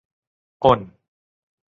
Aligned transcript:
On 0.61 0.81